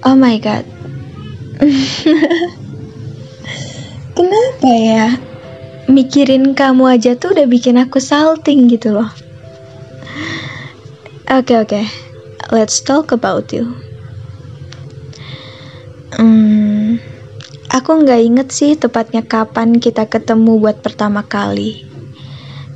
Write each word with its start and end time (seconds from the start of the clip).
Oh 0.00 0.16
my 0.16 0.40
god. 0.40 0.64
Kenapa 4.16 4.70
ya? 4.72 5.20
Mikirin 5.92 6.56
kamu 6.56 6.96
aja 6.96 7.20
tuh 7.20 7.36
udah 7.36 7.44
bikin 7.44 7.76
aku 7.76 8.00
salting 8.00 8.72
gitu 8.72 8.96
loh. 8.96 9.12
Oke 11.30 11.54
okay, 11.54 11.56
oke, 11.62 11.78
okay. 11.78 11.86
let's 12.48 12.82
talk 12.82 13.14
about 13.14 13.54
you. 13.54 13.70
Hmm, 16.18 16.98
aku 17.70 18.02
nggak 18.02 18.20
inget 18.24 18.48
sih 18.50 18.74
tepatnya 18.74 19.22
kapan 19.22 19.78
kita 19.78 20.10
ketemu 20.10 20.58
buat 20.58 20.82
pertama 20.82 21.22
kali. 21.28 21.86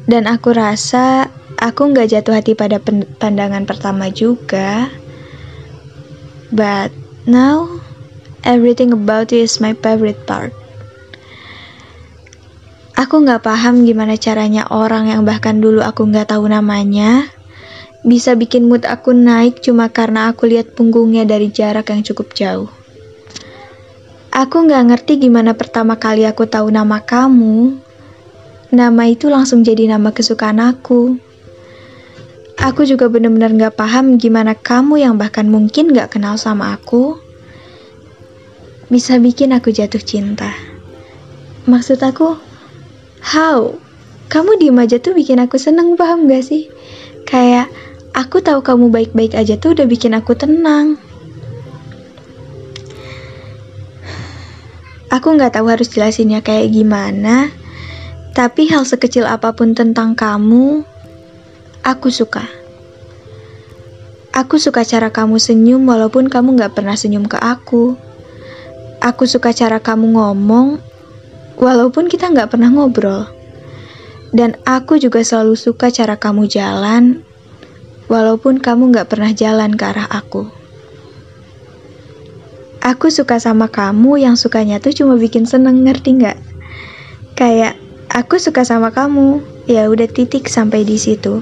Dan 0.07 0.31
aku 0.31 0.55
rasa 0.55 1.34
aku 1.65 1.97
nggak 1.97 2.13
jatuh 2.13 2.37
hati 2.37 2.53
pada 2.53 2.77
pandangan 3.17 3.65
pertama 3.65 4.13
juga. 4.13 4.93
But 6.53 6.93
Now, 7.25 7.81
everything 8.45 8.93
about 8.93 9.33
you 9.33 9.49
is 9.49 9.57
my 9.57 9.73
favorite 9.73 10.29
part. 10.29 10.53
Aku 13.01 13.25
nggak 13.25 13.41
paham 13.41 13.89
gimana 13.89 14.21
caranya 14.21 14.69
orang 14.69 15.09
yang 15.09 15.25
bahkan 15.25 15.57
dulu 15.57 15.81
aku 15.81 16.05
nggak 16.05 16.29
tahu 16.37 16.45
namanya 16.45 17.25
bisa 18.05 18.37
bikin 18.37 18.69
mood 18.69 18.85
aku 18.85 19.17
naik 19.17 19.65
cuma 19.65 19.89
karena 19.89 20.29
aku 20.29 20.45
lihat 20.45 20.77
punggungnya 20.77 21.25
dari 21.25 21.49
jarak 21.49 21.89
yang 21.89 22.05
cukup 22.05 22.37
jauh. 22.37 22.69
Aku 24.29 24.69
nggak 24.69 24.85
ngerti 24.93 25.25
gimana 25.25 25.57
pertama 25.57 25.97
kali 25.97 26.29
aku 26.29 26.45
tahu 26.45 26.69
nama 26.69 27.01
kamu. 27.01 27.81
Nama 28.69 29.03
itu 29.09 29.33
langsung 29.33 29.65
jadi 29.65 29.89
nama 29.89 30.13
kesukaan 30.13 30.61
aku. 30.61 31.17
Aku 32.65 32.89
juga 32.89 33.13
benar-benar 33.13 33.53
gak 33.61 33.77
paham 33.77 34.17
gimana 34.17 34.57
kamu 34.57 34.97
yang 34.97 35.21
bahkan 35.21 35.45
mungkin 35.45 35.93
gak 35.93 36.17
kenal 36.17 36.41
sama 36.41 36.73
aku 36.73 37.21
bisa 38.89 39.21
bikin 39.21 39.53
aku 39.53 39.69
jatuh 39.69 40.01
cinta. 40.01 40.49
Maksud 41.69 42.01
aku, 42.01 42.41
how? 43.21 43.77
Kamu 44.33 44.57
diem 44.57 44.81
aja 44.81 44.97
tuh 44.97 45.13
bikin 45.13 45.45
aku 45.45 45.61
seneng, 45.61 45.93
paham 46.01 46.25
gak 46.25 46.41
sih? 46.41 46.73
Kayak, 47.29 47.69
aku 48.17 48.41
tahu 48.41 48.65
kamu 48.65 48.89
baik-baik 48.89 49.37
aja 49.37 49.61
tuh 49.61 49.77
udah 49.77 49.85
bikin 49.85 50.17
aku 50.17 50.33
tenang. 50.33 50.97
Aku 55.13 55.37
gak 55.37 55.53
tahu 55.53 55.69
harus 55.69 55.93
jelasinnya 55.93 56.41
kayak 56.41 56.73
gimana, 56.73 57.53
tapi 58.33 58.73
hal 58.73 58.89
sekecil 58.89 59.29
apa 59.29 59.53
pun 59.53 59.77
tentang 59.77 60.17
kamu, 60.17 60.95
Aku 61.85 62.09
suka. 62.09 62.49
Aku 64.35 64.59
suka 64.59 64.83
cara 64.83 65.15
kamu 65.15 65.39
senyum 65.39 65.87
walaupun 65.87 66.27
kamu 66.27 66.59
gak 66.59 66.75
pernah 66.75 66.99
senyum 66.99 67.23
ke 67.31 67.39
aku. 67.39 67.95
Aku 68.99 69.31
suka 69.31 69.55
cara 69.55 69.79
kamu 69.79 70.19
ngomong 70.19 70.83
walaupun 71.55 72.11
kita 72.11 72.35
gak 72.35 72.51
pernah 72.51 72.67
ngobrol. 72.67 73.31
Dan 74.35 74.59
aku 74.67 74.99
juga 74.99 75.23
selalu 75.23 75.55
suka 75.55 75.87
cara 75.95 76.19
kamu 76.19 76.51
jalan 76.51 77.23
walaupun 78.11 78.59
kamu 78.59 78.91
gak 78.91 79.07
pernah 79.07 79.31
jalan 79.31 79.79
ke 79.79 79.87
arah 79.87 80.11
aku. 80.11 80.51
Aku 82.83 83.15
suka 83.15 83.39
sama 83.39 83.71
kamu 83.71 84.19
yang 84.19 84.35
sukanya 84.35 84.83
tuh 84.83 84.91
cuma 84.91 85.15
bikin 85.15 85.47
seneng, 85.47 85.87
ngerti 85.87 86.11
gak? 86.19 86.43
Kayak 87.39 87.79
aku 88.11 88.43
suka 88.43 88.67
sama 88.67 88.91
kamu, 88.91 89.47
ya 89.71 89.87
udah 89.87 90.11
titik 90.11 90.51
sampai 90.51 90.83
di 90.83 90.99
situ. 90.99 91.39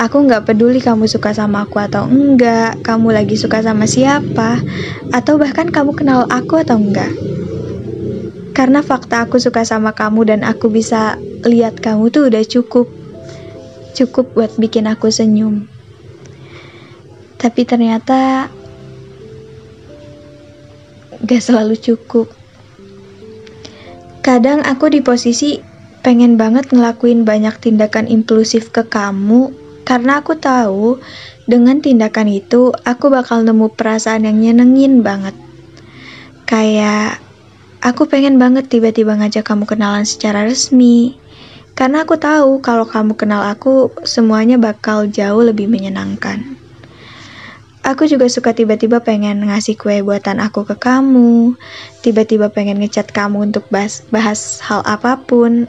Aku 0.00 0.24
nggak 0.24 0.48
peduli 0.48 0.80
kamu 0.80 1.04
suka 1.04 1.36
sama 1.36 1.68
aku 1.68 1.76
atau 1.76 2.08
enggak, 2.08 2.80
kamu 2.80 3.12
lagi 3.12 3.36
suka 3.36 3.60
sama 3.60 3.84
siapa, 3.84 4.56
atau 5.12 5.36
bahkan 5.36 5.68
kamu 5.68 5.92
kenal 5.92 6.24
aku 6.32 6.56
atau 6.56 6.80
enggak. 6.80 7.12
Karena 8.56 8.80
fakta 8.80 9.28
aku 9.28 9.36
suka 9.36 9.60
sama 9.60 9.92
kamu 9.92 10.32
dan 10.32 10.40
aku 10.40 10.72
bisa 10.72 11.20
lihat 11.44 11.84
kamu 11.84 12.08
tuh 12.08 12.32
udah 12.32 12.40
cukup. 12.48 12.88
Cukup 13.92 14.32
buat 14.32 14.56
bikin 14.56 14.88
aku 14.88 15.12
senyum. 15.12 15.68
Tapi 17.36 17.68
ternyata 17.68 18.48
gak 21.20 21.44
selalu 21.44 21.76
cukup. 21.76 22.32
Kadang 24.24 24.64
aku 24.64 24.88
di 24.88 25.04
posisi 25.04 25.60
pengen 26.00 26.40
banget 26.40 26.72
ngelakuin 26.72 27.28
banyak 27.28 27.52
tindakan 27.60 28.08
impulsif 28.08 28.72
ke 28.72 28.88
kamu 28.88 29.59
karena 29.84 30.22
aku 30.22 30.38
tahu 30.38 31.00
dengan 31.50 31.82
tindakan 31.82 32.30
itu 32.30 32.70
aku 32.86 33.10
bakal 33.10 33.42
nemu 33.42 33.74
perasaan 33.74 34.28
yang 34.28 34.38
nyenengin 34.38 35.02
banget. 35.02 35.34
Kayak 36.46 37.18
aku 37.82 38.06
pengen 38.06 38.38
banget 38.38 38.70
tiba-tiba 38.70 39.18
ngajak 39.18 39.42
kamu 39.42 39.66
kenalan 39.66 40.06
secara 40.06 40.46
resmi. 40.46 41.18
Karena 41.74 42.04
aku 42.04 42.20
tahu 42.20 42.60
kalau 42.60 42.84
kamu 42.84 43.16
kenal 43.16 43.40
aku 43.40 43.88
semuanya 44.04 44.60
bakal 44.60 45.08
jauh 45.08 45.40
lebih 45.40 45.64
menyenangkan. 45.64 46.60
Aku 47.80 48.04
juga 48.04 48.28
suka 48.28 48.52
tiba-tiba 48.52 49.00
pengen 49.00 49.48
ngasih 49.48 49.80
kue 49.80 50.04
buatan 50.04 50.36
aku 50.44 50.68
ke 50.68 50.76
kamu, 50.76 51.56
tiba-tiba 52.04 52.52
pengen 52.52 52.76
ngechat 52.84 53.08
kamu 53.08 53.48
untuk 53.48 53.64
bahas, 53.72 54.04
bahas 54.12 54.60
hal 54.60 54.84
apa 54.84 55.16
pun, 55.24 55.64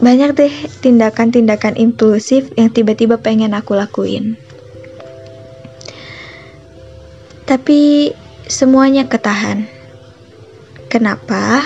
banyak 0.00 0.32
deh 0.32 0.54
tindakan-tindakan 0.80 1.76
impulsif 1.76 2.48
yang 2.56 2.72
tiba-tiba 2.72 3.20
pengen 3.20 3.52
aku 3.52 3.76
lakuin. 3.76 4.40
Tapi 7.44 8.10
semuanya 8.48 9.04
ketahan. 9.04 9.68
Kenapa? 10.88 11.62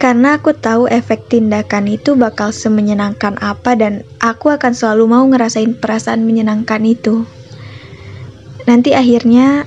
Karena 0.00 0.34
aku 0.34 0.50
tahu 0.50 0.90
efek 0.90 1.30
tindakan 1.30 1.86
itu 1.86 2.18
bakal 2.18 2.50
semenyenangkan 2.50 3.38
apa 3.38 3.78
dan 3.78 4.02
aku 4.18 4.50
akan 4.50 4.74
selalu 4.74 5.06
mau 5.06 5.22
ngerasain 5.30 5.78
perasaan 5.78 6.26
menyenangkan 6.26 6.82
itu. 6.82 7.22
Nanti 8.66 8.98
akhirnya 8.98 9.62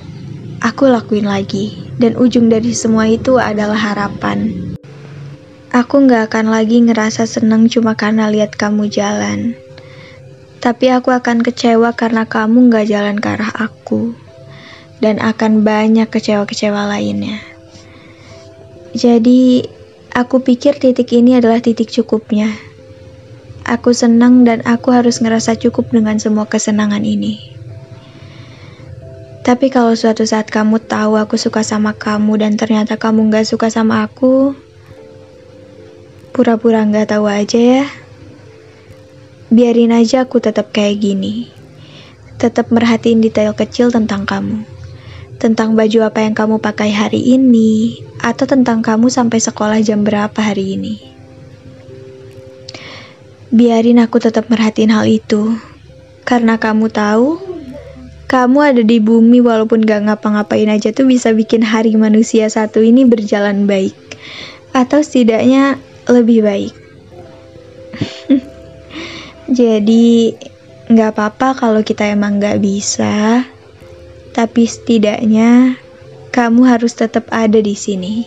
aku 0.60 0.92
lakuin 0.92 1.24
lagi 1.24 1.72
dan 1.96 2.20
ujung 2.20 2.52
dari 2.52 2.76
semua 2.76 3.08
itu 3.08 3.40
adalah 3.40 3.76
harapan. 3.76 4.72
Aku 5.76 6.08
gak 6.08 6.32
akan 6.32 6.56
lagi 6.56 6.80
ngerasa 6.80 7.28
seneng 7.28 7.68
cuma 7.68 7.92
karena 8.00 8.32
lihat 8.32 8.56
kamu 8.56 8.88
jalan. 8.88 9.60
Tapi 10.56 10.88
aku 10.88 11.12
akan 11.12 11.44
kecewa 11.44 11.92
karena 11.92 12.24
kamu 12.24 12.72
gak 12.72 12.88
jalan 12.88 13.20
ke 13.20 13.36
arah 13.36 13.52
aku. 13.60 14.16
Dan 15.04 15.20
akan 15.20 15.68
banyak 15.68 16.08
kecewa-kecewa 16.08 16.88
lainnya. 16.88 17.44
Jadi, 18.96 19.68
aku 20.16 20.40
pikir 20.40 20.80
titik 20.80 21.12
ini 21.12 21.36
adalah 21.36 21.60
titik 21.60 21.92
cukupnya. 21.92 22.48
Aku 23.68 23.92
senang 23.92 24.48
dan 24.48 24.64
aku 24.64 24.96
harus 24.96 25.20
ngerasa 25.20 25.60
cukup 25.60 25.92
dengan 25.92 26.16
semua 26.16 26.48
kesenangan 26.48 27.04
ini. 27.04 27.36
Tapi 29.44 29.68
kalau 29.68 29.92
suatu 29.92 30.24
saat 30.24 30.48
kamu 30.48 30.80
tahu 30.88 31.20
aku 31.20 31.36
suka 31.36 31.60
sama 31.60 31.92
kamu 31.92 32.40
dan 32.40 32.56
ternyata 32.56 32.96
kamu 32.96 33.28
gak 33.28 33.44
suka 33.44 33.68
sama 33.68 34.08
aku, 34.08 34.56
Pura-pura 36.36 36.84
nggak 36.84 37.16
tahu 37.16 37.32
aja 37.32 37.56
ya. 37.56 37.84
Biarin 39.48 39.88
aja 39.88 40.28
aku 40.28 40.36
tetap 40.36 40.68
kayak 40.68 41.00
gini. 41.00 41.48
Tetap 42.36 42.68
merhatiin 42.68 43.24
detail 43.24 43.56
kecil 43.56 43.88
tentang 43.88 44.28
kamu. 44.28 44.60
Tentang 45.40 45.72
baju 45.72 46.12
apa 46.12 46.28
yang 46.28 46.36
kamu 46.36 46.60
pakai 46.60 46.92
hari 46.92 47.24
ini, 47.24 48.04
atau 48.20 48.44
tentang 48.44 48.84
kamu 48.84 49.08
sampai 49.08 49.40
sekolah 49.40 49.80
jam 49.80 50.04
berapa 50.04 50.36
hari 50.36 50.76
ini. 50.76 51.00
Biarin 53.48 54.04
aku 54.04 54.20
tetap 54.20 54.52
merhatiin 54.52 54.92
hal 54.92 55.08
itu. 55.08 55.56
Karena 56.28 56.60
kamu 56.60 56.92
tahu, 56.92 57.40
kamu 58.28 58.58
ada 58.60 58.82
di 58.84 59.00
bumi 59.00 59.40
walaupun 59.40 59.88
gak 59.88 60.04
ngapa-ngapain 60.04 60.68
aja 60.68 60.92
tuh 60.92 61.08
bisa 61.08 61.32
bikin 61.32 61.64
hari 61.64 61.96
manusia 61.96 62.44
satu 62.52 62.84
ini 62.84 63.08
berjalan 63.08 63.64
baik. 63.64 63.96
Atau 64.76 65.00
setidaknya 65.00 65.80
lebih 66.10 66.42
baik. 66.46 66.74
Jadi 69.58 70.34
nggak 70.86 71.10
apa-apa 71.14 71.58
kalau 71.58 71.82
kita 71.82 72.06
emang 72.06 72.38
nggak 72.38 72.62
bisa, 72.62 73.42
tapi 74.34 74.66
setidaknya 74.66 75.78
kamu 76.30 76.68
harus 76.68 76.94
tetap 76.94 77.26
ada 77.32 77.58
di 77.58 77.74
sini. 77.74 78.26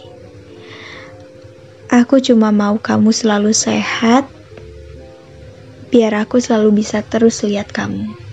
Aku 1.89 2.21
cuma 2.21 2.53
mau 2.53 2.77
kamu 2.77 3.09
selalu 3.09 3.49
sehat, 3.49 4.29
biar 5.89 6.13
aku 6.21 6.37
selalu 6.37 6.85
bisa 6.85 7.01
terus 7.01 7.41
lihat 7.41 7.73
kamu. 7.73 8.28